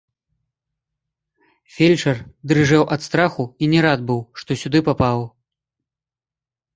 [1.75, 2.17] Фельчар
[2.51, 5.19] дрыжэў ад страху і не рад быў, што сюды папаў.